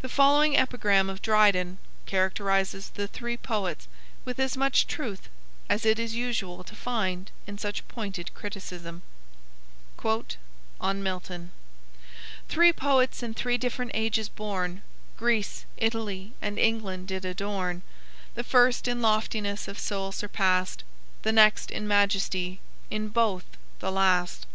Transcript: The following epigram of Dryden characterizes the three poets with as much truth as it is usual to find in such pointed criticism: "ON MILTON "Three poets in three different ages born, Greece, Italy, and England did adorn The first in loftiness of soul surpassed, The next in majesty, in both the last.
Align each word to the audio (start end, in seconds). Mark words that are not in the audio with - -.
The 0.00 0.08
following 0.08 0.56
epigram 0.56 1.10
of 1.10 1.20
Dryden 1.20 1.80
characterizes 2.06 2.88
the 2.88 3.06
three 3.06 3.36
poets 3.36 3.88
with 4.24 4.38
as 4.40 4.56
much 4.56 4.86
truth 4.86 5.28
as 5.68 5.84
it 5.84 5.98
is 5.98 6.14
usual 6.14 6.64
to 6.64 6.74
find 6.74 7.30
in 7.46 7.58
such 7.58 7.86
pointed 7.86 8.32
criticism: 8.32 9.02
"ON 10.02 11.02
MILTON 11.02 11.50
"Three 12.48 12.72
poets 12.72 13.22
in 13.22 13.34
three 13.34 13.58
different 13.58 13.90
ages 13.92 14.30
born, 14.30 14.80
Greece, 15.18 15.66
Italy, 15.76 16.32
and 16.40 16.58
England 16.58 17.08
did 17.08 17.26
adorn 17.26 17.82
The 18.36 18.44
first 18.44 18.88
in 18.88 19.02
loftiness 19.02 19.68
of 19.68 19.78
soul 19.78 20.10
surpassed, 20.10 20.84
The 21.20 21.32
next 21.32 21.70
in 21.70 21.86
majesty, 21.86 22.60
in 22.90 23.08
both 23.08 23.44
the 23.80 23.92
last. 23.92 24.46